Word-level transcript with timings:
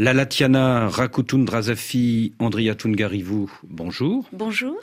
La 0.00 0.12
Latiana 0.12 0.88
Rakutundrazafi 0.88 2.32
Andriatungarivou, 2.38 3.50
bonjour. 3.64 4.28
Bonjour. 4.32 4.78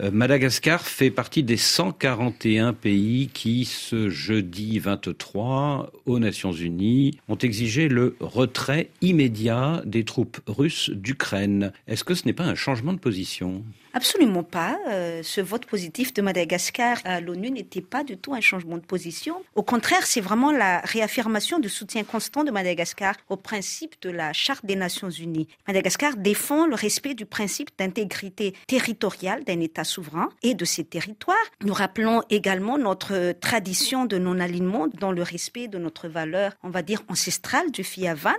Euh, 0.00 0.10
Madagascar 0.10 0.80
fait 0.80 1.12
partie 1.12 1.44
des 1.44 1.56
141 1.56 2.72
pays 2.72 3.30
qui, 3.32 3.64
ce 3.64 4.08
jeudi 4.08 4.80
23, 4.80 5.92
aux 6.06 6.18
Nations 6.18 6.50
Unies, 6.50 7.20
ont 7.28 7.36
exigé 7.36 7.86
le 7.86 8.16
retrait 8.18 8.90
immédiat 9.00 9.80
des 9.84 10.02
troupes 10.02 10.40
russes 10.48 10.90
d'Ukraine. 10.90 11.72
Est-ce 11.86 12.02
que 12.02 12.14
ce 12.16 12.26
n'est 12.26 12.32
pas 12.32 12.42
un 12.42 12.56
changement 12.56 12.94
de 12.94 12.98
position? 12.98 13.62
Absolument 13.94 14.42
pas. 14.42 14.78
Euh, 14.88 15.22
ce 15.22 15.40
vote 15.40 15.66
positif 15.66 16.14
de 16.14 16.22
Madagascar 16.22 16.98
à 17.04 17.20
l'ONU 17.20 17.50
n'était 17.50 17.82
pas 17.82 18.04
du 18.04 18.16
tout 18.16 18.32
un 18.32 18.40
changement 18.40 18.76
de 18.76 18.82
position. 18.82 19.42
Au 19.54 19.62
contraire, 19.62 20.06
c'est 20.06 20.22
vraiment 20.22 20.50
la 20.50 20.80
réaffirmation 20.80 21.58
du 21.58 21.68
soutien 21.68 22.02
constant 22.02 22.42
de 22.42 22.50
Madagascar 22.50 23.14
au 23.28 23.36
principe 23.36 24.00
de 24.00 24.08
la 24.08 24.32
Charte 24.32 24.64
des 24.64 24.76
Nations 24.76 25.10
Unies. 25.10 25.46
Madagascar 25.68 26.16
défend 26.16 26.66
le 26.66 26.74
respect 26.74 27.14
du 27.14 27.26
principe 27.26 27.68
d'intégrité 27.78 28.54
territoriale 28.66 29.44
d'un 29.44 29.60
État 29.60 29.84
souverain 29.84 30.30
et 30.42 30.54
de 30.54 30.64
ses 30.64 30.84
territoires. 30.84 31.36
Nous 31.62 31.74
rappelons 31.74 32.22
également 32.30 32.78
notre 32.78 33.32
tradition 33.32 34.06
de 34.06 34.16
non-alignement 34.16 34.88
dans 34.88 35.12
le 35.12 35.22
respect 35.22 35.68
de 35.68 35.76
notre 35.76 36.08
valeur, 36.08 36.52
on 36.62 36.70
va 36.70 36.82
dire, 36.82 37.02
ancestrale 37.08 37.70
du 37.70 37.84
Fiavan 37.84 38.32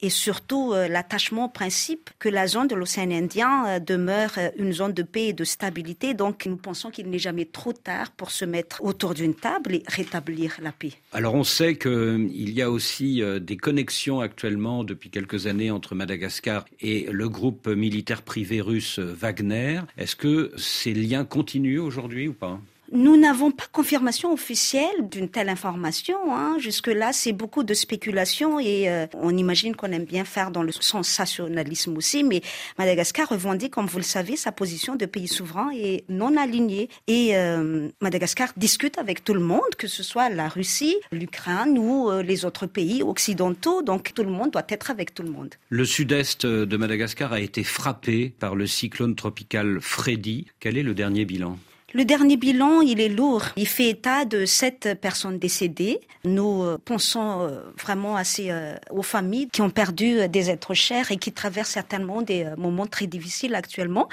et 0.00 0.10
surtout 0.10 0.72
euh, 0.72 0.88
l'attachement 0.88 1.46
au 1.46 1.48
principe 1.48 2.10
que 2.18 2.30
la 2.30 2.46
zone 2.46 2.68
de 2.68 2.74
l'océan 2.74 3.10
Indien 3.10 3.66
euh, 3.66 3.78
demeure 3.80 4.32
une 4.56 4.72
zone 4.72 4.93
de 4.94 5.02
paix 5.02 5.26
et 5.28 5.32
de 5.32 5.44
stabilité. 5.44 6.14
Donc 6.14 6.46
nous 6.46 6.56
pensons 6.56 6.90
qu'il 6.90 7.10
n'est 7.10 7.18
jamais 7.18 7.44
trop 7.44 7.72
tard 7.72 8.10
pour 8.12 8.30
se 8.30 8.44
mettre 8.44 8.82
autour 8.82 9.14
d'une 9.14 9.34
table 9.34 9.74
et 9.74 9.82
rétablir 9.86 10.56
la 10.62 10.72
paix. 10.72 10.92
Alors 11.12 11.34
on 11.34 11.44
sait 11.44 11.76
qu'il 11.76 12.50
y 12.50 12.62
a 12.62 12.70
aussi 12.70 13.22
euh, 13.22 13.38
des 13.38 13.56
connexions 13.56 14.20
actuellement 14.20 14.84
depuis 14.84 15.10
quelques 15.10 15.46
années 15.46 15.70
entre 15.70 15.94
Madagascar 15.94 16.64
et 16.80 17.06
le 17.10 17.28
groupe 17.28 17.68
militaire 17.68 18.22
privé 18.22 18.60
russe 18.60 18.98
Wagner. 18.98 19.80
Est-ce 19.98 20.16
que 20.16 20.52
ces 20.56 20.94
liens 20.94 21.24
continuent 21.24 21.80
aujourd'hui 21.80 22.28
ou 22.28 22.34
pas? 22.34 22.60
Nous 22.94 23.16
n'avons 23.16 23.50
pas 23.50 23.64
confirmation 23.72 24.32
officielle 24.32 25.08
d'une 25.10 25.28
telle 25.28 25.48
information. 25.48 26.16
Hein. 26.30 26.56
Jusque-là, 26.58 27.12
c'est 27.12 27.32
beaucoup 27.32 27.64
de 27.64 27.74
spéculation 27.74 28.60
et 28.60 28.88
euh, 28.88 29.06
on 29.14 29.36
imagine 29.36 29.74
qu'on 29.74 29.90
aime 29.90 30.04
bien 30.04 30.24
faire 30.24 30.52
dans 30.52 30.62
le 30.62 30.70
sensationnalisme 30.70 31.96
aussi. 31.96 32.22
Mais 32.22 32.40
Madagascar 32.78 33.28
revendique, 33.28 33.72
comme 33.72 33.86
vous 33.86 33.98
le 33.98 34.04
savez, 34.04 34.36
sa 34.36 34.52
position 34.52 34.94
de 34.94 35.06
pays 35.06 35.26
souverain 35.26 35.70
et 35.74 36.04
non 36.08 36.36
aligné. 36.36 36.88
Et 37.08 37.36
euh, 37.36 37.88
Madagascar 38.00 38.50
discute 38.56 38.96
avec 38.96 39.24
tout 39.24 39.34
le 39.34 39.40
monde, 39.40 39.74
que 39.76 39.88
ce 39.88 40.04
soit 40.04 40.28
la 40.28 40.48
Russie, 40.48 40.96
l'Ukraine 41.10 41.76
ou 41.76 42.10
euh, 42.10 42.22
les 42.22 42.44
autres 42.44 42.66
pays 42.66 43.02
occidentaux. 43.02 43.82
Donc 43.82 44.14
tout 44.14 44.22
le 44.22 44.30
monde 44.30 44.52
doit 44.52 44.66
être 44.68 44.92
avec 44.92 45.14
tout 45.14 45.24
le 45.24 45.30
monde. 45.30 45.54
Le 45.68 45.84
sud-est 45.84 46.46
de 46.46 46.76
Madagascar 46.76 47.32
a 47.32 47.40
été 47.40 47.64
frappé 47.64 48.32
par 48.38 48.54
le 48.54 48.68
cyclone 48.68 49.16
tropical 49.16 49.80
Freddy. 49.80 50.46
Quel 50.60 50.78
est 50.78 50.84
le 50.84 50.94
dernier 50.94 51.24
bilan? 51.24 51.58
Le 51.94 52.04
dernier 52.04 52.36
bilan, 52.36 52.80
il 52.80 53.00
est 53.00 53.08
lourd. 53.08 53.44
Il 53.54 53.68
fait 53.68 53.88
état 53.88 54.24
de 54.24 54.46
sept 54.46 54.98
personnes 55.00 55.38
décédées. 55.38 56.00
Nous 56.24 56.64
euh, 56.64 56.76
pensons 56.84 57.42
euh, 57.42 57.60
vraiment 57.80 58.16
assez 58.16 58.48
euh, 58.50 58.74
aux 58.90 59.04
familles 59.04 59.48
qui 59.52 59.62
ont 59.62 59.70
perdu 59.70 60.28
des 60.28 60.50
êtres 60.50 60.74
chers 60.74 61.12
et 61.12 61.18
qui 61.18 61.30
traversent 61.30 61.70
certainement 61.70 62.20
des 62.22 62.46
moments 62.56 62.88
très 62.88 63.06
difficiles 63.06 63.54
actuellement. 63.54 64.08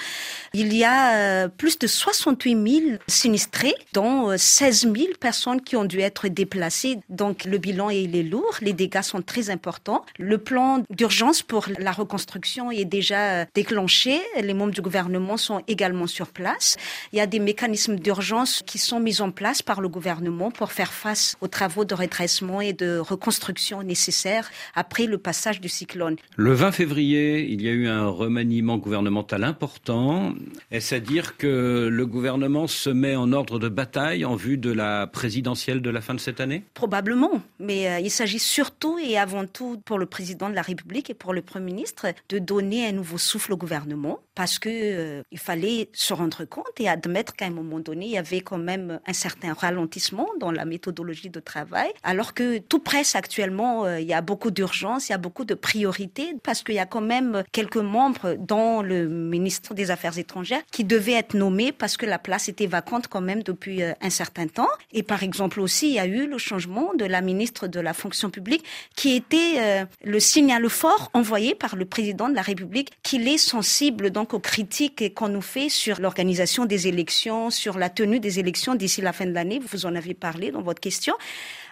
Il 0.54 0.76
y 0.76 0.84
a 0.84 1.50
plus 1.50 1.80
de 1.80 1.88
68 1.88 2.82
000 2.82 2.98
sinistrés, 3.08 3.74
dont 3.94 4.38
16 4.38 4.82
000 4.82 4.96
personnes 5.20 5.62
qui 5.62 5.76
ont 5.76 5.86
dû 5.86 6.02
être 6.02 6.28
déplacées. 6.28 7.00
Donc 7.10 7.46
le 7.46 7.58
bilan, 7.58 7.90
il 7.90 8.16
est 8.16 8.24
lourd. 8.24 8.58
Les 8.62 8.74
dégâts 8.74 9.02
sont 9.02 9.24
très 9.24 9.50
importants. 9.50 10.06
Le 10.20 10.38
plan 10.38 10.84
d'urgence 10.92 11.42
pour 11.42 11.66
la 11.80 11.92
reconstruction 11.92 12.70
est 12.70 12.86
déjà 12.86 13.46
déclenché. 13.56 14.22
Les 14.40 14.54
membres 14.54 14.74
du 14.74 14.82
gouvernement 14.82 15.38
sont 15.38 15.64
également 15.68 16.06
sur 16.06 16.28
place. 16.28 16.78
Il 17.12 17.18
y 17.18 17.22
a 17.22 17.26
des 17.26 17.40
mécanismes 17.40 17.71
d'urgence 17.72 18.64
qui 18.66 18.78
sont 18.78 19.00
mis 19.00 19.22
en 19.22 19.32
place 19.32 19.62
par 19.62 19.82
le 19.82 19.90
gouvernement 19.90 20.52
pour 20.52 20.72
faire 20.72 20.94
face 20.94 21.36
aux 21.42 21.48
travaux 21.48 21.86
de 21.86 21.94
redressement 21.94 22.62
et 22.62 22.74
de 22.74 22.98
reconstruction 22.98 23.84
nécessaires 23.84 24.50
après 24.76 25.06
le 25.06 25.18
passage 25.18 25.62
du 25.62 25.70
cyclone. 25.70 26.16
Le 26.36 26.54
20 26.54 26.72
février, 26.72 27.48
il 27.50 27.62
y 27.62 27.68
a 27.68 27.72
eu 27.72 27.88
un 27.88 28.08
remaniement 28.08 28.78
gouvernemental 28.78 29.44
important. 29.44 30.34
Est-ce 30.72 30.96
à 30.96 31.00
dire 31.00 31.38
que 31.38 31.88
le 31.92 32.06
gouvernement 32.06 32.68
se 32.68 32.90
met 32.90 33.16
en 33.16 33.32
ordre 33.34 33.60
de 33.60 33.70
bataille 33.70 34.26
en 34.26 34.36
vue 34.36 34.58
de 34.58 34.72
la 34.72 35.08
présidentielle 35.08 35.82
de 35.82 35.90
la 35.90 36.02
fin 36.02 36.14
de 36.14 36.20
cette 36.20 36.40
année? 36.40 36.64
Probablement, 36.74 37.42
mais 37.60 37.88
euh, 37.88 38.00
il 38.00 38.12
s'agit 38.12 38.40
surtout 38.40 39.00
et 39.00 39.18
avant 39.18 39.46
tout 39.46 39.82
pour 39.86 39.98
le 39.98 40.06
président 40.06 40.50
de 40.50 40.56
la 40.56 40.62
République 40.62 41.10
et 41.10 41.14
pour 41.14 41.34
le 41.34 41.42
Premier 41.42 41.66
ministre 41.66 42.08
de 42.30 42.40
donner 42.40 42.88
un 42.88 42.92
nouveau 42.92 43.18
souffle 43.18 43.54
au 43.54 43.58
gouvernement 43.58 44.20
parce 44.36 44.60
que 44.60 44.70
euh, 44.70 45.24
fallait 45.36 45.90
se 45.94 46.14
rendre 46.14 46.46
compte 46.46 46.80
et 46.80 46.88
admettre 46.88 47.36
qu'à 47.36 47.46
un 47.46 47.52
moment 47.52 47.61
donné, 47.80 48.06
il 48.06 48.12
y 48.12 48.18
avait 48.18 48.42
quand 48.42 48.58
même 48.58 49.00
un 49.06 49.14
certain 49.14 49.54
ralentissement 49.54 50.28
dans 50.40 50.52
la 50.52 50.66
méthodologie 50.66 51.30
de 51.30 51.40
travail, 51.40 51.92
alors 52.04 52.34
que 52.34 52.58
tout 52.58 52.80
presse 52.80 53.16
actuellement, 53.16 53.86
euh, 53.86 54.00
il 54.00 54.08
y 54.08 54.14
a 54.14 54.22
beaucoup 54.22 54.52
d'urgence, 54.52 55.10
il 55.10 55.12
y 55.12 55.16
a 55.16 55.18
beaucoup 55.18 55.46
de 55.46 55.54
priorités, 55.54 56.36
parce 56.44 56.64
qu'il 56.64 56.76
y 56.76 56.80
a 56.80 56.86
quand 56.86 57.02
même 57.02 57.44
quelques 57.52 57.78
membres 57.78 58.36
dans 58.38 58.82
le 58.82 59.08
ministère 59.08 59.76
des 59.76 59.92
Affaires 59.92 60.18
étrangères 60.18 60.62
qui 60.72 60.84
devaient 60.84 61.14
être 61.14 61.34
nommés 61.34 61.72
parce 61.72 61.98
que 61.98 62.06
la 62.06 62.20
place 62.20 62.50
était 62.50 62.68
vacante 62.68 63.08
quand 63.08 63.22
même 63.22 63.44
depuis 63.44 63.84
euh, 63.84 63.94
un 64.02 64.10
certain 64.10 64.48
temps. 64.48 64.70
Et 64.92 65.04
par 65.04 65.24
exemple 65.24 65.60
aussi, 65.60 65.90
il 65.90 65.94
y 65.94 66.00
a 66.00 66.06
eu 66.06 66.28
le 66.28 66.38
changement 66.38 66.94
de 66.94 67.06
la 67.06 67.22
ministre 67.22 67.68
de 67.68 67.80
la 67.80 67.94
fonction 67.94 68.30
publique 68.30 68.64
qui 68.96 69.16
était 69.16 69.56
euh, 69.58 69.86
le 70.04 70.20
signal 70.20 70.68
fort 70.70 71.10
envoyé 71.14 71.56
par 71.56 71.76
le 71.76 71.86
président 71.86 72.30
de 72.30 72.36
la 72.36 72.42
République 72.42 72.92
qu'il 73.04 73.28
est 73.28 73.38
sensible 73.38 74.10
donc 74.10 74.34
aux 74.34 74.40
critiques 74.40 75.14
qu'on 75.14 75.30
nous 75.30 75.42
fait 75.42 75.70
sur 75.70 76.00
l'organisation 76.00 76.66
des 76.66 76.88
élections, 76.88 77.50
sur 77.52 77.78
la 77.78 77.90
tenue 77.90 78.20
des 78.20 78.40
élections 78.40 78.76
d'ici 78.76 79.02
la 79.02 79.14
fin 79.14 79.26
de 79.26 79.32
l'année. 79.32 79.60
Vous 79.60 79.86
en 79.86 79.96
avez 79.96 80.14
parlé 80.14 80.52
dans 80.52 80.62
votre 80.62 80.80
question. 80.82 81.14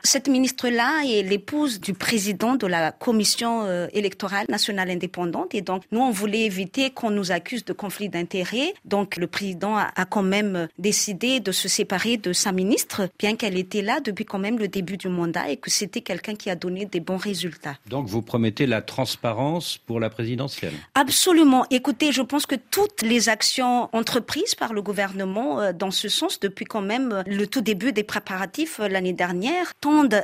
Cette 0.03 0.27
ministre-là 0.27 1.03
est 1.05 1.23
l'épouse 1.23 1.79
du 1.79 1.93
président 1.93 2.55
de 2.55 2.67
la 2.67 2.91
commission 2.91 3.63
euh, 3.65 3.87
électorale 3.93 4.45
nationale 4.49 4.89
indépendante 4.89 5.53
et 5.53 5.61
donc 5.61 5.83
nous 5.91 5.99
on 5.99 6.11
voulait 6.11 6.41
éviter 6.41 6.89
qu'on 6.89 7.11
nous 7.11 7.31
accuse 7.31 7.65
de 7.65 7.73
conflit 7.73 8.09
d'intérêts. 8.09 8.73
Donc 8.85 9.17
le 9.17 9.27
président 9.27 9.77
a, 9.77 10.05
quand 10.05 10.23
même 10.23 10.67
décidé 10.77 11.39
de 11.39 11.51
se 11.51 11.67
séparer 11.67 12.17
de 12.17 12.33
sa 12.33 12.51
ministre, 12.51 13.09
bien 13.19 13.35
qu'elle 13.35 13.57
était 13.57 13.81
là 13.81 13.99
depuis 13.99 14.25
quand 14.25 14.39
même 14.39 14.57
le 14.57 14.67
début 14.67 14.97
du 14.97 15.09
mandat 15.09 15.49
et 15.49 15.57
que 15.57 15.69
c'était 15.69 16.01
quelqu'un 16.01 16.35
qui 16.35 16.49
a 16.49 16.55
donné 16.55 16.85
des 16.85 16.99
bons 16.99 17.17
résultats. 17.17 17.75
Donc 17.87 18.07
vous 18.07 18.21
promettez 18.21 18.65
la 18.65 18.81
transparence 18.81 19.77
pour 19.77 19.99
la 19.99 20.09
présidentielle? 20.09 20.73
Absolument. 20.95 21.65
Écoutez, 21.69 22.11
je 22.11 22.21
pense 22.21 22.45
que 22.45 22.55
toutes 22.55 23.01
les 23.01 23.29
actions 23.29 23.89
entreprises 23.93 24.55
par 24.55 24.73
le 24.73 24.81
gouvernement 24.81 25.61
euh, 25.61 25.73
dans 25.73 25.91
ce 25.91 26.07
sens 26.07 26.39
depuis 26.39 26.65
quand 26.65 26.81
même 26.81 27.23
le 27.27 27.47
tout 27.47 27.61
début 27.61 27.91
des 27.91 28.03
préparatifs 28.03 28.79
euh, 28.79 28.87
l'année 28.87 29.13
dernière 29.13 29.73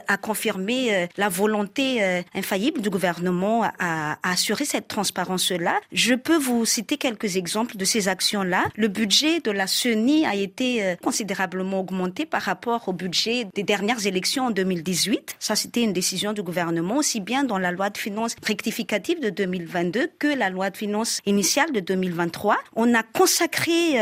à 0.07 0.17
confirmer 0.17 0.93
euh, 0.93 1.07
la 1.17 1.29
volonté 1.29 2.03
euh, 2.03 2.21
infaillible 2.33 2.81
du 2.81 2.89
gouvernement 2.89 3.63
à, 3.79 4.17
assurer 4.23 4.65
cette 4.65 4.87
transparence-là. 4.87 5.79
Je 5.91 6.13
peux 6.13 6.37
vous 6.37 6.65
citer 6.65 6.97
quelques 6.97 7.35
exemples 7.35 7.77
de 7.77 7.85
ces 7.85 8.07
actions-là. 8.07 8.63
Le 8.75 8.87
budget 8.87 9.39
de 9.39 9.51
la 9.51 9.67
CENI 9.67 10.25
a 10.25 10.35
été 10.35 10.83
euh, 10.83 10.95
considérablement 11.03 11.79
augmenté 11.79 12.25
par 12.25 12.41
rapport 12.41 12.87
au 12.87 12.93
budget 12.93 13.47
des 13.53 13.63
dernières 13.63 14.05
élections 14.05 14.47
en 14.47 14.51
2018. 14.51 15.35
Ça, 15.39 15.55
c'était 15.55 15.81
une 15.81 15.93
décision 15.93 16.33
du 16.33 16.43
gouvernement, 16.43 16.97
aussi 16.97 17.19
bien 17.19 17.43
dans 17.43 17.57
la 17.57 17.71
loi 17.71 17.89
de 17.89 17.97
finances 17.97 18.35
rectificative 18.43 19.19
de 19.19 19.29
2022 19.29 20.09
que 20.19 20.27
la 20.27 20.49
loi 20.49 20.69
de 20.69 20.77
finances 20.77 21.21
initiale 21.25 21.71
de 21.71 21.79
2023. 21.79 22.57
On 22.75 22.93
a 22.93 23.03
consacré 23.03 23.97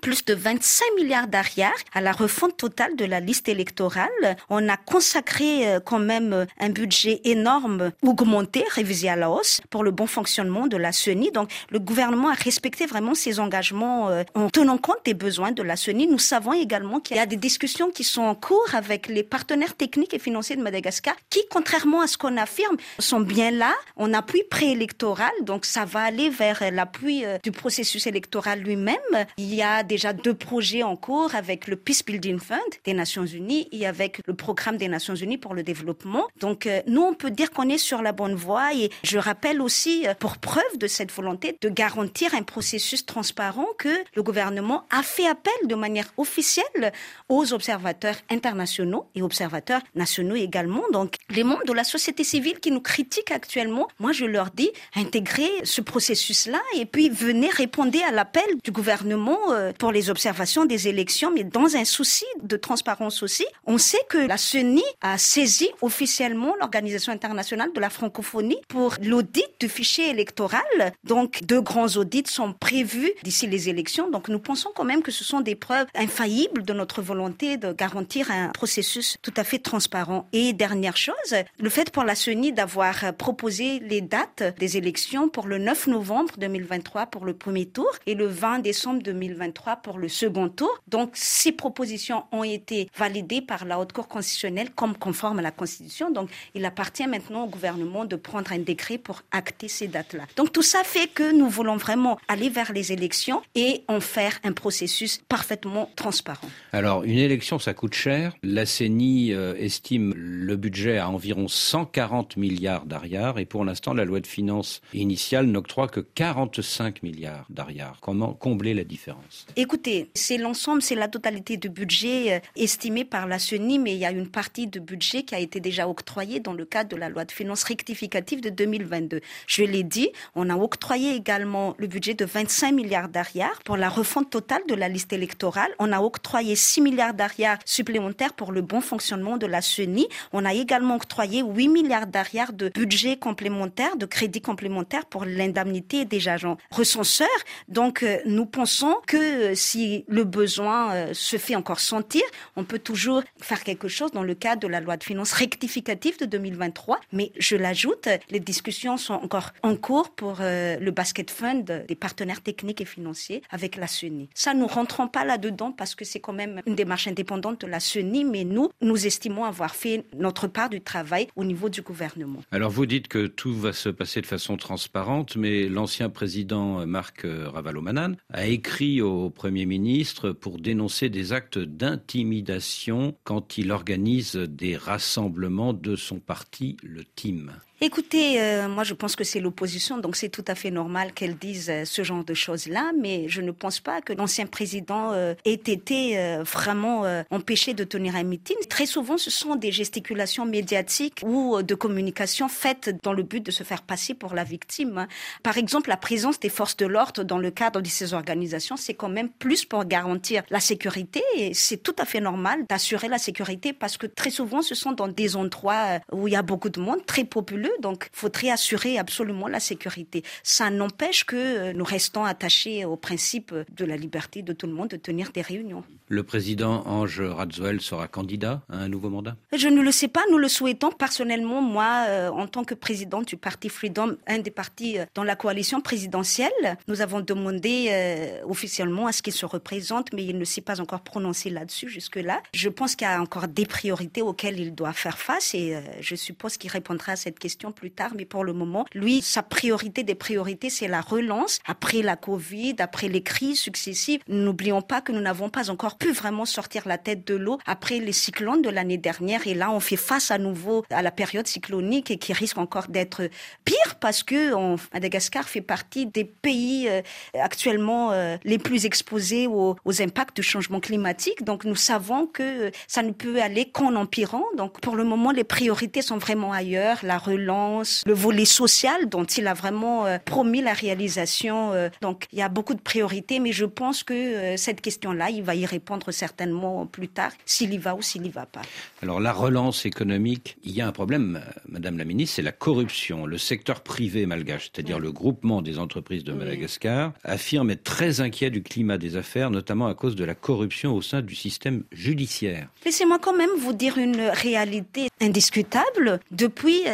plus 0.00 0.24
de 0.24 0.34
25 0.34 0.84
milliards 0.96 1.28
d'arrières 1.28 1.72
à 1.94 2.00
la 2.00 2.12
refonte 2.12 2.56
totale 2.56 2.96
de 2.96 3.04
la 3.04 3.20
liste 3.20 3.48
électorale. 3.48 4.36
On 4.48 4.68
a 4.68 4.76
consacré 4.76 5.07
consacré 5.08 5.66
euh, 5.66 5.80
quand 5.80 5.98
même 5.98 6.34
euh, 6.34 6.44
un 6.60 6.68
budget 6.68 7.22
énorme, 7.24 7.92
augmenté, 8.02 8.62
révisé 8.74 9.08
à 9.08 9.16
la 9.16 9.30
hausse 9.30 9.62
pour 9.70 9.82
le 9.82 9.90
bon 9.90 10.06
fonctionnement 10.06 10.66
de 10.66 10.76
la 10.76 10.92
CENI. 10.92 11.30
Donc 11.32 11.50
le 11.70 11.78
gouvernement 11.78 12.28
a 12.28 12.34
respecté 12.34 12.84
vraiment 12.84 13.14
ses 13.14 13.40
engagements 13.40 14.10
euh, 14.10 14.22
en 14.34 14.50
tenant 14.50 14.76
compte 14.76 14.98
des 15.06 15.14
besoins 15.14 15.52
de 15.52 15.62
la 15.62 15.76
CENI. 15.76 16.08
Nous 16.08 16.18
savons 16.18 16.52
également 16.52 17.00
qu'il 17.00 17.16
y 17.16 17.20
a 17.20 17.24
des 17.24 17.36
discussions 17.36 17.90
qui 17.90 18.04
sont 18.04 18.20
en 18.20 18.34
cours 18.34 18.68
avec 18.74 19.08
les 19.08 19.22
partenaires 19.22 19.74
techniques 19.74 20.12
et 20.12 20.18
financiers 20.18 20.56
de 20.56 20.62
Madagascar 20.62 21.14
qui, 21.30 21.40
contrairement 21.50 22.02
à 22.02 22.06
ce 22.06 22.18
qu'on 22.18 22.36
affirme, 22.36 22.76
sont 22.98 23.20
bien 23.20 23.50
là. 23.50 23.72
On 23.96 24.12
appuie 24.12 24.42
préélectoral, 24.50 25.32
donc 25.40 25.64
ça 25.64 25.86
va 25.86 26.00
aller 26.00 26.28
vers 26.28 26.62
l'appui 26.70 27.24
du 27.42 27.50
processus 27.50 28.06
électoral 28.06 28.60
lui-même. 28.60 28.96
Il 29.38 29.54
y 29.54 29.62
a 29.62 29.82
déjà 29.84 30.12
deux 30.12 30.34
projets 30.34 30.82
en 30.82 30.96
cours 30.96 31.34
avec 31.34 31.66
le 31.66 31.76
Peace 31.76 32.02
Building 32.06 32.38
Fund 32.38 32.58
des 32.84 32.92
Nations 32.92 33.24
Unies 33.24 33.68
et 33.72 33.86
avec 33.86 34.20
le 34.26 34.34
programme 34.34 34.76
des 34.76 34.88
Nations 34.88 34.97
Nations 34.98 35.14
Unies 35.14 35.38
pour 35.38 35.54
le 35.54 35.62
développement. 35.62 36.26
Donc 36.40 36.66
euh, 36.66 36.80
nous, 36.86 37.02
on 37.02 37.14
peut 37.14 37.30
dire 37.30 37.50
qu'on 37.50 37.68
est 37.68 37.78
sur 37.78 38.02
la 38.02 38.12
bonne 38.12 38.34
voie 38.34 38.74
et 38.74 38.90
je 39.02 39.18
rappelle 39.18 39.60
aussi, 39.62 40.06
euh, 40.06 40.14
pour 40.14 40.38
preuve 40.38 40.78
de 40.78 40.86
cette 40.86 41.12
volonté 41.12 41.56
de 41.60 41.68
garantir 41.68 42.34
un 42.34 42.42
processus 42.42 43.06
transparent, 43.06 43.68
que 43.78 43.96
le 44.14 44.22
gouvernement 44.22 44.84
a 44.90 45.02
fait 45.02 45.26
appel 45.26 45.52
de 45.64 45.74
manière 45.74 46.12
officielle 46.16 46.92
aux 47.28 47.52
observateurs 47.52 48.16
internationaux 48.30 49.06
et 49.14 49.22
observateurs 49.22 49.82
nationaux 49.94 50.34
également. 50.34 50.82
Donc 50.92 51.14
les 51.30 51.44
membres 51.44 51.64
de 51.64 51.72
la 51.72 51.84
société 51.84 52.24
civile 52.24 52.58
qui 52.60 52.70
nous 52.70 52.80
critiquent 52.80 53.30
actuellement, 53.30 53.88
moi 53.98 54.12
je 54.12 54.24
leur 54.24 54.50
dis, 54.50 54.70
intégrer 54.94 55.50
ce 55.64 55.80
processus-là 55.80 56.60
et 56.74 56.86
puis 56.86 57.08
venez 57.08 57.50
répondre 57.50 57.88
à 58.06 58.10
l'appel 58.10 58.44
du 58.64 58.70
gouvernement 58.70 59.38
euh, 59.50 59.72
pour 59.78 59.92
les 59.92 60.10
observations 60.10 60.64
des 60.64 60.88
élections, 60.88 61.30
mais 61.32 61.44
dans 61.44 61.76
un 61.76 61.84
souci 61.84 62.26
de 62.42 62.56
transparence 62.56 63.22
aussi. 63.22 63.46
On 63.66 63.78
sait 63.78 64.04
que 64.08 64.18
la 64.18 64.36
CENI 64.36 64.82
a 65.00 65.18
saisi 65.18 65.68
officiellement 65.80 66.54
l'Organisation 66.60 67.12
internationale 67.12 67.70
de 67.74 67.80
la 67.80 67.90
francophonie 67.90 68.58
pour 68.68 68.94
l'audit 69.02 69.48
du 69.60 69.68
fichier 69.68 70.10
électoral. 70.10 70.92
Donc, 71.04 71.40
deux 71.42 71.60
grands 71.60 71.96
audits 71.96 72.24
sont 72.26 72.52
prévus 72.52 73.12
d'ici 73.22 73.46
les 73.46 73.68
élections. 73.68 74.10
Donc, 74.10 74.28
nous 74.28 74.38
pensons 74.38 74.70
quand 74.74 74.84
même 74.84 75.02
que 75.02 75.10
ce 75.10 75.24
sont 75.24 75.40
des 75.40 75.54
preuves 75.54 75.86
infaillibles 75.94 76.62
de 76.62 76.72
notre 76.72 77.02
volonté 77.02 77.56
de 77.56 77.72
garantir 77.72 78.30
un 78.30 78.48
processus 78.48 79.16
tout 79.22 79.34
à 79.36 79.44
fait 79.44 79.58
transparent. 79.58 80.26
Et 80.32 80.52
dernière 80.52 80.96
chose, 80.96 81.34
le 81.58 81.70
fait 81.70 81.90
pour 81.90 82.04
la 82.04 82.14
CENI 82.14 82.52
d'avoir 82.52 83.14
proposé 83.14 83.78
les 83.80 84.00
dates 84.00 84.42
des 84.58 84.76
élections 84.76 85.28
pour 85.28 85.46
le 85.46 85.58
9 85.58 85.88
novembre 85.88 86.34
2023 86.38 87.06
pour 87.06 87.24
le 87.24 87.34
premier 87.34 87.66
tour 87.66 87.90
et 88.06 88.14
le 88.14 88.26
20 88.26 88.60
décembre 88.60 89.02
2023 89.02 89.76
pour 89.76 89.98
le 89.98 90.08
second 90.08 90.48
tour. 90.48 90.80
Donc, 90.88 91.10
ces 91.14 91.52
propositions 91.52 92.24
ont 92.32 92.44
été 92.44 92.88
validées 92.96 93.42
par 93.42 93.64
la 93.64 93.78
Haute 93.78 93.92
Cour 93.92 94.08
constitutionnelle 94.08 94.70
comme 94.78 94.96
conforme 94.96 95.40
à 95.40 95.42
la 95.42 95.50
Constitution. 95.50 96.12
Donc, 96.12 96.30
il 96.54 96.64
appartient 96.64 97.06
maintenant 97.08 97.42
au 97.42 97.48
gouvernement 97.48 98.04
de 98.04 98.14
prendre 98.14 98.52
un 98.52 98.60
décret 98.60 98.96
pour 98.96 99.22
acter 99.32 99.66
ces 99.66 99.88
dates-là. 99.88 100.22
Donc, 100.36 100.52
tout 100.52 100.62
ça 100.62 100.84
fait 100.84 101.08
que 101.08 101.36
nous 101.36 101.48
voulons 101.48 101.76
vraiment 101.76 102.16
aller 102.28 102.48
vers 102.48 102.72
les 102.72 102.92
élections 102.92 103.42
et 103.56 103.82
en 103.88 103.98
faire 103.98 104.38
un 104.44 104.52
processus 104.52 105.20
parfaitement 105.28 105.90
transparent. 105.96 106.46
Alors, 106.72 107.02
une 107.02 107.18
élection, 107.18 107.58
ça 107.58 107.74
coûte 107.74 107.94
cher. 107.94 108.36
La 108.44 108.66
CENI 108.66 109.32
euh, 109.32 109.56
estime 109.58 110.14
le 110.14 110.54
budget 110.54 110.98
à 110.98 111.10
environ 111.10 111.48
140 111.48 112.36
milliards 112.36 112.86
d'ariards 112.86 113.40
et 113.40 113.46
pour 113.46 113.64
l'instant, 113.64 113.94
la 113.94 114.04
loi 114.04 114.20
de 114.20 114.28
finances 114.28 114.80
initiale 114.94 115.46
n'octroie 115.46 115.88
que 115.88 115.98
45 115.98 117.02
milliards 117.02 117.46
d'ariards. 117.50 117.98
Comment 118.00 118.32
combler 118.32 118.74
la 118.74 118.84
différence? 118.84 119.44
Écoutez, 119.56 120.08
c'est 120.14 120.38
l'ensemble, 120.38 120.82
c'est 120.82 120.94
la 120.94 121.08
totalité 121.08 121.56
du 121.56 121.68
budget 121.68 122.36
euh, 122.36 122.40
estimé 122.54 123.04
par 123.04 123.26
la 123.26 123.40
CENI, 123.40 123.80
mais 123.80 123.94
il 123.94 123.98
y 123.98 124.04
a 124.04 124.12
une 124.12 124.28
partie 124.28 124.67
de 124.68 124.80
budget 124.80 125.22
qui 125.22 125.34
a 125.34 125.38
été 125.38 125.60
déjà 125.60 125.88
octroyée 125.88 126.40
dans 126.40 126.52
le 126.52 126.64
cadre 126.64 126.90
de 126.90 126.96
la 126.96 127.08
loi 127.08 127.24
de 127.24 127.32
finances 127.32 127.62
rectificative 127.64 128.40
de 128.40 128.50
2022. 128.50 129.20
Je 129.46 129.62
l'ai 129.62 129.82
dit, 129.82 130.10
on 130.34 130.50
a 130.50 130.56
octroyé 130.56 131.14
également 131.14 131.74
le 131.78 131.86
budget 131.86 132.14
de 132.14 132.24
25 132.24 132.72
milliards 132.72 133.08
d'ariards 133.08 133.60
pour 133.64 133.76
la 133.76 133.88
refonte 133.88 134.30
totale 134.30 134.62
de 134.68 134.74
la 134.74 134.88
liste 134.88 135.12
électorale. 135.12 135.70
On 135.78 135.92
a 135.92 136.00
octroyé 136.00 136.56
6 136.56 136.80
milliards 136.80 137.14
d'ariards 137.14 137.58
supplémentaires 137.64 138.32
pour 138.32 138.52
le 138.52 138.62
bon 138.62 138.80
fonctionnement 138.80 139.36
de 139.36 139.46
la 139.46 139.62
CENI. 139.62 140.08
On 140.32 140.44
a 140.44 140.54
également 140.54 140.96
octroyé 140.96 141.42
8 141.42 141.68
milliards 141.68 142.06
d'ariards 142.06 142.52
de 142.52 142.68
budget 142.68 143.16
complémentaire, 143.16 143.96
de 143.96 144.06
crédits 144.06 144.40
complémentaires 144.40 145.06
pour 145.06 145.24
l'indemnité 145.24 146.04
des 146.04 146.28
agents 146.28 146.58
recenseurs. 146.70 147.28
Donc, 147.68 148.02
euh, 148.02 148.18
nous 148.26 148.46
pensons 148.46 148.96
que 149.06 149.16
euh, 149.16 149.54
si 149.54 150.04
le 150.08 150.24
besoin 150.24 150.92
euh, 150.92 151.14
se 151.14 151.36
fait 151.36 151.54
encore 151.54 151.80
sentir, 151.80 152.22
on 152.56 152.64
peut 152.64 152.78
toujours 152.78 153.22
faire 153.40 153.62
quelque 153.64 153.88
chose 153.88 154.12
dans 154.12 154.22
le 154.22 154.34
cadre 154.34 154.57
de 154.58 154.66
la 154.66 154.80
loi 154.80 154.96
de 154.96 155.04
finances 155.04 155.32
rectificative 155.32 156.18
de 156.18 156.26
2023. 156.26 157.00
Mais 157.12 157.32
je 157.38 157.56
l'ajoute, 157.56 158.08
les 158.30 158.40
discussions 158.40 158.96
sont 158.96 159.14
encore 159.14 159.52
en 159.62 159.76
cours 159.76 160.10
pour 160.10 160.38
le 160.40 160.90
basket 160.90 161.30
fund 161.30 161.64
des 161.86 161.94
partenaires 161.94 162.42
techniques 162.42 162.80
et 162.80 162.84
financiers 162.84 163.42
avec 163.50 163.76
la 163.76 163.86
CENI. 163.86 164.28
Ça, 164.34 164.54
nous 164.54 164.66
rentrons 164.66 165.08
pas 165.08 165.24
là-dedans 165.24 165.72
parce 165.72 165.94
que 165.94 166.04
c'est 166.04 166.20
quand 166.20 166.32
même 166.32 166.62
une 166.66 166.74
démarche 166.74 167.06
indépendante 167.08 167.60
de 167.62 167.66
la 167.66 167.80
CENI, 167.80 168.24
mais 168.24 168.44
nous, 168.44 168.70
nous 168.80 169.06
estimons 169.06 169.44
avoir 169.44 169.74
fait 169.74 170.04
notre 170.16 170.46
part 170.46 170.68
du 170.68 170.80
travail 170.80 171.28
au 171.36 171.44
niveau 171.44 171.68
du 171.68 171.82
gouvernement. 171.82 172.40
Alors, 172.50 172.70
vous 172.70 172.86
dites 172.86 173.08
que 173.08 173.26
tout 173.26 173.54
va 173.54 173.72
se 173.72 173.88
passer 173.88 174.20
de 174.20 174.26
façon 174.26 174.56
transparente, 174.56 175.36
mais 175.36 175.68
l'ancien 175.68 176.10
président 176.10 176.86
Marc 176.86 177.22
Ravalomanan 177.24 178.16
a 178.32 178.46
écrit 178.46 179.00
au 179.00 179.30
Premier 179.30 179.66
ministre 179.66 180.30
pour 180.30 180.58
dénoncer 180.58 181.08
des 181.08 181.32
actes 181.32 181.58
d'intimidation 181.58 183.14
quand 183.24 183.58
il 183.58 183.70
organise 183.72 184.34
des 184.48 184.76
rassemblements 184.76 185.72
de 185.72 185.96
son 185.96 186.18
parti, 186.18 186.76
le 186.82 187.04
TIM. 187.04 187.52
Écoutez, 187.80 188.42
euh, 188.42 188.66
moi 188.66 188.82
je 188.82 188.92
pense 188.92 189.14
que 189.14 189.22
c'est 189.22 189.38
l'opposition, 189.38 189.98
donc 189.98 190.16
c'est 190.16 190.30
tout 190.30 190.44
à 190.48 190.56
fait 190.56 190.72
normal 190.72 191.12
qu'elle 191.12 191.38
dise 191.38 191.70
euh, 191.70 191.84
ce 191.84 192.02
genre 192.02 192.24
de 192.24 192.34
choses-là, 192.34 192.90
mais 193.00 193.28
je 193.28 193.40
ne 193.40 193.52
pense 193.52 193.78
pas 193.78 194.00
que 194.00 194.12
l'ancien 194.12 194.46
président 194.46 195.12
euh, 195.12 195.34
ait 195.44 195.52
été 195.52 196.18
vraiment 196.42 197.04
empêché 197.30 197.74
de 197.74 197.84
tenir 197.84 198.16
un 198.16 198.24
meeting. 198.24 198.56
Très 198.68 198.86
souvent, 198.86 199.16
ce 199.16 199.30
sont 199.30 199.54
des 199.54 199.70
gesticulations 199.70 200.44
médiatiques 200.44 201.20
ou 201.24 201.62
de 201.62 201.74
communication 201.74 202.48
faites 202.48 202.96
dans 203.04 203.12
le 203.12 203.22
but 203.22 203.44
de 203.44 203.50
se 203.50 203.62
faire 203.62 203.82
passer 203.82 204.14
pour 204.14 204.34
la 204.34 204.42
victime. 204.42 205.06
Par 205.42 205.56
exemple, 205.56 205.88
la 205.88 205.96
présence 205.96 206.40
des 206.40 206.48
forces 206.48 206.76
de 206.76 206.86
l'ordre 206.86 207.22
dans 207.22 207.38
le 207.38 207.50
cadre 207.50 207.80
de 207.80 207.86
ces 207.86 208.14
organisations, 208.14 208.76
c'est 208.76 208.94
quand 208.94 209.08
même 209.08 209.28
plus 209.28 209.64
pour 209.64 209.84
garantir 209.84 210.42
la 210.50 210.60
sécurité 210.60 211.22
et 211.36 211.54
c'est 211.54 211.82
tout 211.82 211.96
à 211.98 212.04
fait 212.04 212.20
normal 212.20 212.64
d'assurer 212.68 213.08
la 213.08 213.18
sécurité 213.18 213.72
parce 213.72 213.96
que 213.96 214.06
très 214.06 214.30
souvent, 214.30 214.62
ce 214.62 214.74
sont 214.74 214.92
dans 214.92 215.08
des 215.08 215.36
endroits 215.36 216.00
où 216.10 216.26
il 216.26 216.32
y 216.32 216.36
a 216.36 216.42
beaucoup 216.42 216.70
de 216.70 216.80
monde, 216.80 217.04
très 217.06 217.24
populaire 217.68 217.78
donc, 217.80 218.10
il 218.12 218.18
faudrait 218.18 218.50
assurer 218.50 218.98
absolument 218.98 219.48
la 219.48 219.60
sécurité. 219.60 220.22
Ça 220.42 220.70
n'empêche 220.70 221.24
que 221.24 221.36
euh, 221.36 221.72
nous 221.72 221.84
restons 221.84 222.24
attachés 222.24 222.84
au 222.84 222.96
principe 222.96 223.54
de 223.54 223.84
la 223.84 223.96
liberté 223.96 224.42
de 224.42 224.52
tout 224.52 224.66
le 224.66 224.72
monde 224.72 224.88
de 224.88 224.96
tenir 224.96 225.30
des 225.32 225.42
réunions. 225.42 225.84
Le 226.08 226.22
président 226.22 226.86
Ange 226.86 227.20
Radzuel 227.20 227.80
sera 227.80 228.08
candidat 228.08 228.62
à 228.70 228.78
un 228.78 228.88
nouveau 228.88 229.10
mandat? 229.10 229.36
Je 229.54 229.68
ne 229.68 229.82
le 229.82 229.92
sais 229.92 230.08
pas. 230.08 230.22
Nous 230.30 230.38
le 230.38 230.48
souhaitons 230.48 230.90
personnellement. 230.90 231.60
Moi, 231.60 232.04
euh, 232.08 232.30
en 232.30 232.46
tant 232.46 232.64
que 232.64 232.74
président 232.74 233.22
du 233.22 233.36
parti 233.36 233.68
Freedom, 233.68 234.16
un 234.26 234.38
des 234.38 234.50
partis 234.50 234.98
euh, 234.98 235.04
dans 235.14 235.24
la 235.24 235.36
coalition 235.36 235.80
présidentielle, 235.80 236.78
nous 236.88 237.00
avons 237.00 237.20
demandé 237.20 238.38
officiellement 238.44 239.06
à 239.06 239.12
ce 239.12 239.22
qu'il 239.22 239.32
se 239.32 239.46
représente, 239.46 240.12
mais 240.12 240.24
il 240.24 240.38
ne 240.38 240.44
s'est 240.44 240.60
pas 240.60 240.80
encore 240.80 241.00
prononcé 241.00 241.50
là-dessus 241.50 241.88
jusque-là. 241.88 242.42
Je 242.54 242.68
pense 242.68 242.96
qu'il 242.96 243.06
y 243.06 243.10
a 243.10 243.20
encore 243.20 243.48
des 243.48 243.66
priorités 243.66 244.22
auxquelles 244.22 244.58
il 244.58 244.74
doit 244.74 244.92
faire 244.92 245.18
face 245.18 245.54
et 245.54 245.76
je 246.00 246.14
suppose 246.14 246.56
qu'il 246.56 246.70
répondra 246.70 247.12
à 247.12 247.16
cette 247.16 247.38
question 247.38 247.57
plus 247.72 247.90
tard, 247.90 248.12
mais 248.16 248.24
pour 248.24 248.44
le 248.44 248.52
moment, 248.52 248.86
lui, 248.94 249.20
sa 249.20 249.42
priorité 249.42 250.02
des 250.02 250.14
priorités, 250.14 250.70
c'est 250.70 250.88
la 250.88 251.00
relance 251.00 251.58
après 251.66 252.02
la 252.02 252.16
Covid, 252.16 252.76
après 252.78 253.08
les 253.08 253.22
crises 253.22 253.60
successives. 253.60 254.20
N'oublions 254.28 254.82
pas 254.82 255.00
que 255.00 255.12
nous 255.12 255.20
n'avons 255.20 255.50
pas 255.50 255.70
encore 255.70 255.98
pu 255.98 256.12
vraiment 256.12 256.44
sortir 256.44 256.86
la 256.86 256.98
tête 256.98 257.26
de 257.26 257.34
l'eau 257.34 257.58
après 257.66 257.98
les 257.98 258.12
cyclones 258.12 258.62
de 258.62 258.70
l'année 258.70 258.96
dernière. 258.96 259.46
Et 259.46 259.54
là, 259.54 259.70
on 259.70 259.80
fait 259.80 259.96
face 259.96 260.30
à 260.30 260.38
nouveau 260.38 260.84
à 260.90 261.02
la 261.02 261.10
période 261.10 261.46
cyclonique 261.46 262.10
et 262.10 262.18
qui 262.18 262.32
risque 262.32 262.58
encore 262.58 262.88
d'être 262.88 263.28
pire 263.64 263.96
parce 264.00 264.22
que 264.22 264.54
Madagascar 264.92 265.48
fait 265.48 265.60
partie 265.60 266.06
des 266.06 266.24
pays 266.24 266.88
euh, 266.88 267.02
actuellement 267.34 268.12
euh, 268.12 268.36
les 268.44 268.58
plus 268.58 268.86
exposés 268.86 269.46
aux, 269.46 269.76
aux, 269.84 270.02
impacts 270.02 270.36
du 270.36 270.42
changement 270.42 270.80
climatique. 270.80 271.44
Donc, 271.44 271.64
nous 271.64 271.76
savons 271.76 272.26
que 272.26 272.70
ça 272.86 273.02
ne 273.02 273.10
peut 273.10 273.42
aller 273.42 273.70
qu'en 273.70 273.96
empirant. 273.96 274.44
Donc, 274.56 274.80
pour 274.80 274.96
le 274.96 275.04
moment, 275.04 275.32
les 275.32 275.44
priorités 275.44 276.02
sont 276.02 276.18
vraiment 276.18 276.52
ailleurs. 276.52 276.98
La 277.02 277.18
relance 277.18 277.47
le 277.48 278.12
volet 278.12 278.44
social 278.44 279.08
dont 279.08 279.24
il 279.24 279.46
a 279.46 279.54
vraiment 279.54 280.06
euh, 280.06 280.18
promis 280.24 280.62
la 280.62 280.72
réalisation. 280.72 281.72
Euh. 281.72 281.88
donc 282.00 282.26
il 282.32 282.38
y 282.38 282.42
a 282.42 282.48
beaucoup 282.48 282.74
de 282.74 282.80
priorités, 282.80 283.40
mais 283.40 283.52
je 283.52 283.64
pense 283.64 284.02
que 284.02 284.14
euh, 284.14 284.56
cette 284.56 284.80
question-là, 284.80 285.30
il 285.30 285.42
va 285.42 285.54
y 285.54 285.66
répondre 285.66 286.10
certainement 286.10 286.86
plus 286.86 287.08
tard, 287.08 287.32
s'il 287.44 287.72
y 287.74 287.78
va 287.78 287.94
ou 287.94 288.02
s'il 288.02 288.26
y 288.26 288.30
va 288.30 288.46
pas. 288.46 288.62
Alors 289.02 289.20
la 289.20 289.32
relance 289.32 289.86
économique, 289.86 290.56
il 290.64 290.72
y 290.72 290.80
a 290.80 290.86
un 290.86 290.92
problème, 290.92 291.40
Madame 291.68 291.98
la 291.98 292.04
Ministre, 292.04 292.36
c'est 292.36 292.42
la 292.42 292.52
corruption. 292.52 293.26
Le 293.26 293.38
secteur 293.38 293.80
privé 293.80 294.26
malgache, 294.26 294.70
c'est-à-dire 294.72 294.98
le 294.98 295.12
groupement 295.12 295.62
des 295.62 295.78
entreprises 295.78 296.24
de 296.24 296.32
Madagascar, 296.32 297.12
affirme 297.24 297.70
être 297.70 297.84
très 297.84 298.20
inquiet 298.20 298.50
du 298.50 298.62
climat 298.62 298.98
des 298.98 299.16
affaires, 299.16 299.50
notamment 299.50 299.86
à 299.86 299.94
cause 299.94 300.16
de 300.16 300.24
la 300.24 300.34
corruption 300.34 300.94
au 300.94 301.02
sein 301.02 301.22
du 301.22 301.34
système 301.34 301.84
judiciaire. 301.92 302.68
Laissez-moi 302.84 303.18
quand 303.18 303.36
même 303.36 303.50
vous 303.58 303.72
dire 303.72 303.98
une 303.98 304.20
réalité 304.20 305.07
indiscutable. 305.20 306.20
Depuis 306.30 306.84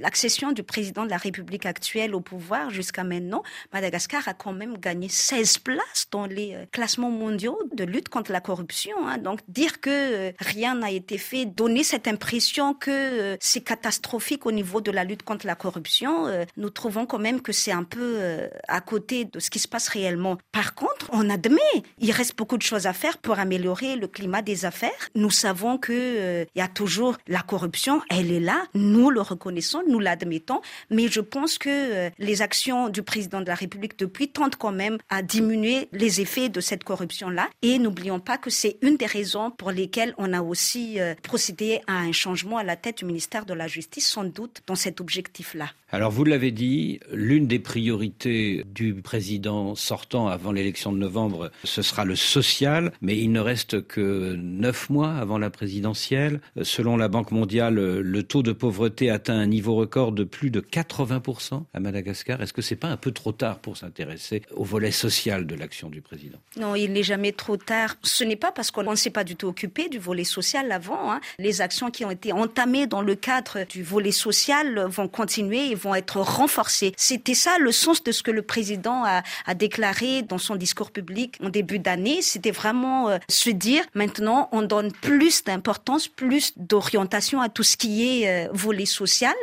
l'accession 0.00 0.52
du 0.52 0.62
président 0.62 1.04
de 1.04 1.10
la 1.10 1.16
République 1.16 1.66
actuelle 1.66 2.14
au 2.14 2.20
pouvoir 2.20 2.70
jusqu'à 2.70 3.04
maintenant, 3.04 3.42
Madagascar 3.72 4.26
a 4.28 4.34
quand 4.34 4.52
même 4.52 4.78
gagné 4.78 5.08
16 5.08 5.58
places 5.58 6.06
dans 6.10 6.26
les 6.26 6.54
euh, 6.54 6.64
classements 6.72 7.10
mondiaux 7.10 7.58
de 7.72 7.84
lutte 7.84 8.08
contre 8.08 8.32
la 8.32 8.40
corruption. 8.40 8.96
Hein. 9.06 9.18
Donc 9.18 9.40
dire 9.48 9.80
que 9.80 9.90
euh, 9.90 10.32
rien 10.38 10.74
n'a 10.74 10.90
été 10.90 11.18
fait, 11.18 11.46
donner 11.46 11.84
cette 11.84 12.08
impression 12.08 12.74
que 12.74 12.90
euh, 12.90 13.36
c'est 13.40 13.60
catastrophique 13.60 14.46
au 14.46 14.52
niveau 14.52 14.80
de 14.80 14.90
la 14.90 15.04
lutte 15.04 15.22
contre 15.22 15.46
la 15.46 15.54
corruption, 15.54 16.26
nous 16.56 16.70
trouvons 16.70 17.06
quand 17.06 17.18
même 17.18 17.40
que 17.40 17.52
c'est 17.52 17.72
un 17.72 17.84
peu 17.84 18.48
à 18.68 18.80
côté 18.80 19.24
de 19.24 19.38
ce 19.38 19.50
qui 19.50 19.58
se 19.58 19.68
passe 19.68 19.88
réellement. 19.88 20.38
Par 20.52 20.74
contre, 20.74 21.08
on 21.12 21.28
admet, 21.28 21.58
il 21.98 22.10
reste 22.12 22.36
beaucoup 22.36 22.56
de 22.56 22.62
choses 22.62 22.86
à 22.86 22.92
faire 22.92 23.18
pour 23.18 23.38
améliorer 23.38 23.96
le 23.96 24.06
climat 24.06 24.42
des 24.42 24.64
affaires. 24.64 24.90
Nous 25.14 25.30
savons 25.30 25.78
que 25.78 26.46
il 26.54 26.58
y 26.58 26.62
a 26.62 26.68
toujours 26.68 27.16
la 27.26 27.40
corruption, 27.40 28.00
elle 28.08 28.32
est 28.32 28.40
là, 28.40 28.64
nous 28.74 29.10
le 29.10 29.20
reconnaissons, 29.20 29.82
nous 29.90 30.00
l'admettons, 30.00 30.60
mais 30.88 31.08
je 31.08 31.20
pense 31.20 31.58
que 31.58 32.10
les 32.18 32.42
actions 32.42 32.88
du 32.88 33.02
président 33.02 33.40
de 33.40 33.46
la 33.46 33.54
République 33.54 33.98
depuis 33.98 34.28
tentent 34.28 34.56
quand 34.56 34.72
même 34.72 34.98
à 35.08 35.22
diminuer 35.22 35.88
les 35.92 36.20
effets 36.20 36.48
de 36.48 36.60
cette 36.60 36.84
corruption-là. 36.84 37.48
Et 37.62 37.78
n'oublions 37.78 38.20
pas 38.20 38.38
que 38.38 38.50
c'est 38.50 38.78
une 38.82 38.96
des 38.96 39.06
raisons 39.06 39.50
pour 39.50 39.70
lesquelles 39.70 40.14
on 40.18 40.32
a 40.32 40.42
aussi 40.42 41.00
euh, 41.00 41.14
procédé 41.22 41.80
à 41.86 41.98
un 41.98 42.12
changement 42.12 42.58
à 42.58 42.64
la 42.64 42.76
tête 42.76 42.98
du 42.98 43.04
ministère 43.04 43.46
de 43.46 43.54
la 43.54 43.66
Justice, 43.66 44.08
sans 44.08 44.24
doute 44.24 44.62
dans 44.66 44.74
cet 44.74 45.00
objectif-là. 45.00 45.70
Alors 45.92 46.12
vous 46.12 46.24
l'avez 46.24 46.52
dit, 46.52 47.00
l'une 47.12 47.48
des 47.48 47.58
priorités 47.58 48.64
du 48.64 48.94
président 48.94 49.74
sortant 49.74 50.28
avant 50.28 50.52
l'élection 50.52 50.92
de 50.92 50.98
novembre, 50.98 51.50
ce 51.64 51.82
sera 51.82 52.04
le 52.04 52.14
social, 52.14 52.92
mais 53.00 53.18
il 53.18 53.32
ne 53.32 53.40
reste 53.40 53.84
que 53.86 54.36
neuf 54.36 54.88
mois 54.88 55.12
avant 55.14 55.36
la 55.36 55.50
présidentielle. 55.50 56.40
Selon 56.62 56.96
la 56.96 57.08
Banque 57.08 57.32
mondiale, 57.32 57.74
le 57.74 58.22
taux 58.22 58.44
de 58.44 58.52
pauvreté 58.52 59.10
atteint 59.10 59.36
un 59.36 59.46
niveau 59.46 59.79
record 59.80 60.12
de 60.12 60.24
plus 60.24 60.50
de 60.50 60.60
80% 60.60 61.64
à 61.72 61.80
Madagascar. 61.80 62.40
Est-ce 62.42 62.52
que 62.52 62.62
c'est 62.62 62.76
pas 62.76 62.88
un 62.88 62.96
peu 62.96 63.12
trop 63.12 63.32
tard 63.32 63.58
pour 63.58 63.76
s'intéresser 63.76 64.42
au 64.54 64.64
volet 64.64 64.90
social 64.90 65.46
de 65.46 65.54
l'action 65.54 65.88
du 65.88 66.00
président? 66.00 66.38
Non, 66.56 66.74
il 66.74 66.92
n'est 66.92 67.02
jamais 67.02 67.32
trop 67.32 67.56
tard. 67.56 67.96
Ce 68.02 68.24
n'est 68.24 68.36
pas 68.36 68.52
parce 68.52 68.70
qu'on 68.70 68.88
ne 68.90 68.96
s'est 68.96 69.10
pas 69.10 69.24
du 69.24 69.36
tout 69.36 69.48
occupé 69.48 69.88
du 69.88 69.98
volet 69.98 70.24
social 70.24 70.70
avant. 70.72 71.12
Hein. 71.12 71.20
Les 71.38 71.60
actions 71.60 71.90
qui 71.90 72.04
ont 72.04 72.10
été 72.10 72.32
entamées 72.32 72.86
dans 72.86 73.02
le 73.02 73.14
cadre 73.14 73.64
du 73.68 73.82
volet 73.82 74.12
social 74.12 74.86
vont 74.88 75.08
continuer 75.08 75.74
vont 75.74 75.94
être 75.94 76.18
renforcés. 76.18 76.92
C'était 76.96 77.34
ça 77.34 77.58
le 77.58 77.72
sens 77.72 78.02
de 78.02 78.12
ce 78.12 78.22
que 78.22 78.30
le 78.30 78.42
président 78.42 79.04
a, 79.04 79.22
a 79.46 79.54
déclaré 79.54 80.22
dans 80.22 80.38
son 80.38 80.56
discours 80.56 80.90
public 80.90 81.36
en 81.42 81.48
début 81.48 81.78
d'année. 81.78 82.22
C'était 82.22 82.50
vraiment 82.50 83.08
euh, 83.08 83.18
se 83.28 83.50
dire 83.50 83.82
maintenant 83.94 84.48
on 84.52 84.62
donne 84.62 84.92
plus 84.92 85.44
d'importance, 85.44 86.08
plus 86.08 86.52
d'orientation 86.56 87.40
à 87.40 87.48
tout 87.48 87.62
ce 87.62 87.76
qui 87.76 88.22
est 88.22 88.28
euh, 88.28 88.48
volet 88.52 88.86
social. 88.86 89.34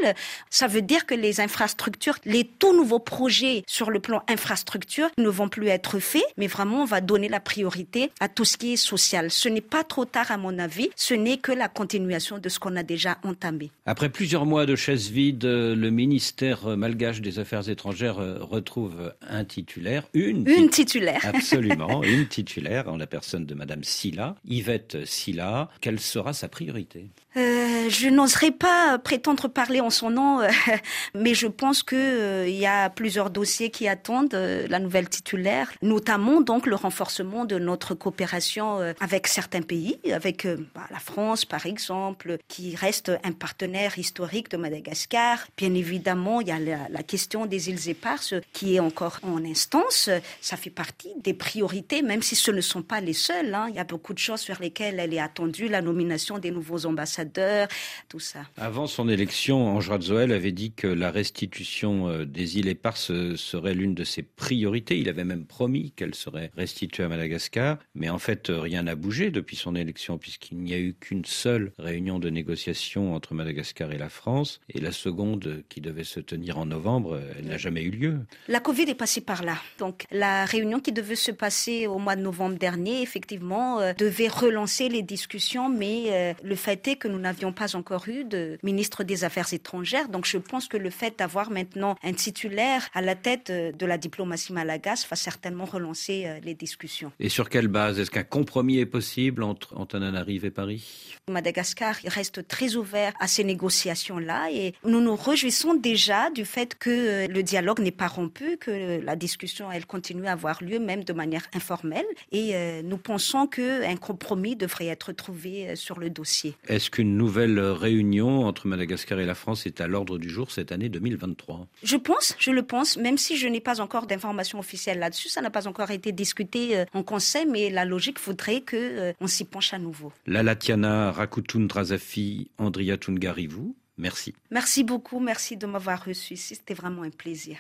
Ça 0.50 0.68
veut 0.68 0.82
dire 0.82 1.06
que 1.06 1.16
les 1.16 1.40
infrastructures, 1.40 2.18
les 2.26 2.44
tout 2.44 2.76
nouveaux 2.76 3.00
projets 3.00 3.64
sur 3.68 3.90
le 3.90 4.00
plan 4.00 4.24
infrastructure 4.28 5.10
ne 5.18 5.30
vont 5.30 5.50
plus 5.50 5.68
être 5.68 6.00
faits, 6.00 6.26
mais 6.38 6.48
vraiment 6.48 6.82
on 6.82 6.86
va 6.86 7.02
donner 7.02 7.30
la 7.30 7.40
priorité 7.40 8.12
à 8.20 8.30
tout 8.30 8.46
ce 8.46 8.58
qui 8.58 8.74
est 8.74 8.78
social. 8.78 9.32
Ce 9.32 9.50
n'est 9.50 9.62
pas 9.62 9.84
trop 9.84 10.06
tard 10.06 10.32
à 10.32 10.38
mon 10.38 10.60
avis, 10.60 10.90
ce 10.96 11.14
n'est 11.14 11.38
que 11.38 11.52
la 11.52 11.68
continuation 11.68 12.38
de 12.38 12.50
ce 12.50 12.60
qu'on 12.60 12.76
a 12.76 12.84
déjà 12.84 13.18
entamé. 13.24 13.72
Après 13.86 14.10
plusieurs 14.10 14.46
mois 14.46 14.66
de 14.66 14.76
chaises 14.76 15.10
vides, 15.10 15.46
le 15.46 15.90
ministre 15.90 16.18
ministère 16.18 16.76
malgache 16.78 17.22
des 17.22 17.38
Affaires 17.38 17.70
étrangères 17.70 18.18
euh, 18.18 18.40
retrouve 18.42 19.14
un 19.22 19.46
titulaire, 19.46 20.08
une, 20.16 20.48
une 20.50 20.70
titulaire. 20.70 21.22
Absolument, 21.24 22.02
une 22.04 22.28
titulaire 22.28 22.90
en 22.90 22.98
la 22.98 23.06
personne 23.06 23.46
de 23.46 23.54
Madame 23.54 23.84
Silla, 23.84 24.36
Yvette 24.48 25.06
Silla. 25.06 25.70
Quelle 25.80 26.00
sera 26.00 26.34
sa 26.34 26.48
priorité? 26.48 27.12
Euh, 27.38 27.88
Je 27.90 28.10
n'oserais 28.10 28.50
pas 28.50 28.98
prétendre 28.98 29.48
parler 29.48 29.80
en 29.80 29.92
son 29.92 30.10
nom, 30.10 30.17
euh, 30.18 30.48
mais 31.16 31.34
je 31.34 31.48
pense 31.48 31.84
qu'il 31.84 31.98
euh, 31.98 32.48
y 32.48 32.66
a 32.66 32.90
plusieurs 32.90 33.30
dossiers 33.30 33.70
qui 33.70 33.88
attendent 33.88 34.34
la 34.34 34.80
nouvelle 34.80 35.10
titulaire, 35.10 35.72
notamment 35.82 36.42
donc 36.42 36.66
le 36.66 36.76
renforcement 36.76 37.46
de 37.46 37.58
notre 37.60 37.94
coopération 37.96 38.80
avec 39.00 39.28
certains 39.28 39.62
pays, 39.62 40.00
avec 40.12 40.48
bah, 40.76 40.88
la 40.92 41.00
France 41.00 41.46
par 41.46 41.66
exemple, 41.66 42.38
qui 42.48 42.76
reste 42.76 43.12
un 43.24 43.32
partenaire 43.32 43.98
historique 43.98 44.50
de 44.52 44.58
Madagascar. 44.58 45.48
Bien 45.58 45.74
évidemment 45.74 46.42
il 46.42 46.48
y 46.48 46.52
a 46.52 46.60
la, 46.60 47.04
question 47.04 47.46
des 47.46 47.70
îles 47.70 47.90
éparses 47.90 48.34
qui 48.54 48.76
est 48.76 48.80
encore 48.80 49.20
en 49.24 49.44
instance. 49.46 50.10
Ça 50.42 50.58
fait 50.58 50.70
partie 50.70 51.10
des 51.24 51.34
priorités, 51.34 52.02
même 52.02 52.22
si 52.22 52.36
ce 52.36 52.52
ne 52.52 52.62
sont 52.62 52.82
pas 52.82 53.00
les 53.00 53.14
seules. 53.14 53.54
Hein. 53.54 53.68
Il 53.70 53.76
y 53.76 53.80
a 53.80 53.84
beaucoup 53.84 54.14
de 54.14 54.20
choses 54.20 54.42
sur 54.42 54.60
lesquelles 54.60 55.00
elle 55.00 55.14
est 55.14 55.20
attendue, 55.20 55.68
la 55.68 55.82
nomination 55.82 56.38
des 56.38 56.52
nouveaux 56.52 56.86
ambassadeurs, 56.86 57.68
tout 58.10 58.20
ça. 58.20 58.40
Avant 58.58 58.88
son 58.88 59.08
élection, 59.08 59.76
Ange 59.76 59.90
Radzoel 59.98 60.32
avait 60.32 60.52
dit 60.52 60.74
que 60.74 60.86
la 60.86 61.10
restitution 61.10 62.08
euh, 62.08 62.24
des 62.24 62.60
îles 62.60 62.68
éparses 62.68 63.12
serait 63.36 63.74
l'une 63.74 63.96
de 63.96 64.04
ses 64.04 64.22
priorités. 64.22 65.00
Il 65.00 65.10
avait 65.10 65.24
même 65.24 65.46
promis 65.46 65.92
qu'elle 65.96 66.14
serait 66.14 66.52
restituée 66.56 67.04
à 67.04 67.08
Madagascar. 67.08 67.80
Mais 67.96 68.08
en 68.10 68.20
fait, 68.20 68.52
rien 68.52 68.84
n'a 68.84 68.94
bougé 68.94 69.32
depuis 69.32 69.56
son 69.56 69.76
élection, 69.76 70.20
puisqu'il 70.20 70.60
n'y 70.60 70.76
a 70.76 70.78
eu 70.78 70.94
qu'une 70.94 71.26
seule 71.26 71.72
réunion 71.80 72.20
de 72.20 72.30
négociation 72.30 73.16
entre 73.16 73.34
Madagascar 73.34 73.92
et 73.92 73.98
la 73.98 74.10
France. 74.10 74.60
Et 74.70 74.80
la 74.80 74.92
seconde, 74.92 75.64
qui 75.68 75.82
devait 75.82 76.04
se 76.04 76.20
tenir 76.20 76.60
en 76.60 76.68
novembre, 76.68 77.20
n'a 77.44 77.58
jamais 77.58 77.82
eu 77.82 77.90
lieu. 77.90 78.20
La 78.48 78.60
Covid 78.60 78.84
est 78.84 78.96
passée 78.96 79.22
par 79.22 79.44
là. 79.44 79.58
Donc 79.80 80.06
la 80.12 80.46
réunion 80.46 80.80
qui 80.80 80.92
devait 80.92 81.16
se 81.16 81.32
passer 81.32 81.88
au 81.88 81.98
mois 81.98 82.16
de 82.16 82.22
novembre 82.22 82.58
dernier, 82.60 83.02
effectivement, 83.02 83.80
euh, 83.80 83.94
devait 83.98 84.28
relancer 84.28 84.90
les 84.90 85.02
discussions, 85.02 85.70
mais 85.70 86.04
euh, 86.10 86.34
le 86.44 86.56
fait 86.56 86.88
est 86.88 86.96
que 86.98 87.08
nous 87.08 87.18
n'avions 87.18 87.52
pas 87.52 87.76
encore 87.76 88.08
eu 88.08 88.26
de 88.26 88.60
ministre 88.62 89.04
des 89.04 89.24
Affaires 89.24 89.52
étrangères. 89.54 89.87
Donc 90.10 90.26
je 90.26 90.38
pense 90.38 90.68
que 90.68 90.78
le 90.78 90.90
fait 90.90 91.18
d'avoir 91.20 91.50
maintenant 91.50 91.96
un 92.04 92.14
titulaire 92.14 92.88
à 92.94 93.02
la 93.02 93.16
tête 93.16 93.50
euh, 93.50 93.72
de 93.72 93.86
la 93.86 93.98
diplomatie 93.98 94.54
malagasse 94.54 95.08
va 95.10 95.16
certainement 95.16 95.66
relancer 95.66 96.28
les 96.44 96.54
discussions. 96.54 97.12
Et 97.20 97.30
sur 97.30 97.50
quelle 97.50 97.68
base 97.68 98.00
Est-ce 98.00 98.12
qu'un 98.12 98.24
compromis 98.24 98.80
est 98.80 98.86
possible 98.86 99.44
entre 99.44 99.78
Antananarive 99.78 100.46
et 100.46 100.52
Paris? 100.52 101.18
Madagascar 101.30 101.96
reste 102.06 102.48
très 102.48 102.76
ouvert 102.76 103.14
à 103.20 103.28
ces 103.28 103.44
négociations-là 103.44 104.50
et 104.52 104.74
nous 104.86 105.02
nous 105.02 105.16
réjouissons 105.16 105.74
déjà 105.74 106.30
du 106.30 106.46
fait 106.46 106.76
que 106.76 106.90
euh, 106.90 107.28
le 107.28 107.44
dialogue 107.44 107.80
n'est 107.80 107.92
pas 107.92 108.08
rompu, 108.08 108.58
que 108.58 109.02
la 109.04 109.16
discussion 109.16 109.72
elle 109.72 109.86
continue 109.86 110.28
à 110.28 110.32
avoir 110.32 110.64
lieu 110.64 110.80
même 110.80 111.04
de 111.04 111.14
manière 111.14 111.46
informelle 111.54 112.06
et 112.32 112.56
euh, 112.56 112.82
nous 112.82 112.98
pensons 112.98 113.48
qu'un 113.48 113.98
compromis 113.98 114.56
devrait 114.56 114.88
être 114.88 115.12
trouvé 115.12 115.70
euh, 115.70 115.76
sur 115.76 116.00
le 116.00 116.10
dossier. 116.10 116.56
Est-ce 116.68 116.90
qu'une 116.90 117.18
nouvelle 117.18 117.60
réunion 117.60 118.46
entre 118.46 118.68
Madagascar 118.68 119.20
et 119.20 119.26
la 119.26 119.36
France 119.36 119.66
est 119.66 119.77
à 119.82 119.88
l'ordre 119.88 120.18
du 120.18 120.30
jour 120.30 120.52
cette 120.52 120.72
année 120.72 120.90
2023 120.90 121.68
Je 121.84 121.98
pense, 121.98 122.36
je 122.40 122.52
le 122.52 122.64
pense, 122.64 122.98
même 122.98 123.18
si 123.18 123.38
je 123.38 123.48
n'ai 123.48 123.62
pas 123.62 123.82
encore 123.82 124.08
d'informations 124.08 124.60
officielles 124.60 125.00
là-dessus, 125.00 125.30
ça 125.30 125.42
n'a 125.42 125.50
pas 125.50 125.68
encore 125.68 125.92
été 125.92 126.12
discuté 126.12 126.84
en 126.94 127.04
conseil, 127.04 127.46
mais 127.46 127.70
la 127.70 127.86
logique 127.86 128.20
voudrait 128.20 128.62
que 128.62 129.14
on 129.20 129.28
s'y 129.28 129.46
penche 129.46 129.74
à 129.74 129.80
nouveau. 129.80 130.12
La 130.26 130.44
Latiana 130.44 131.12
Rakutun 131.12 131.62
Drazafi 131.62 132.50
Andria 132.58 132.98
Tungarivou 132.98 133.76
Merci. 133.98 134.34
Merci 134.52 134.84
beaucoup. 134.84 135.20
Merci 135.20 135.58
de 135.58 135.66
m'avoir 135.66 136.06
reçu 136.06 136.36
ici. 136.36 136.56
C'était 136.56 136.76
vraiment 136.76 137.02
un 137.02 137.10
plaisir. 137.10 137.58